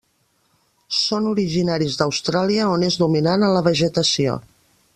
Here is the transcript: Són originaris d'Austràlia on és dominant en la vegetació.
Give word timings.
Són 0.99 1.27
originaris 1.33 1.99
d'Austràlia 1.99 2.71
on 2.77 2.87
és 2.89 2.99
dominant 3.05 3.47
en 3.49 3.55
la 3.59 3.63
vegetació. 3.69 4.41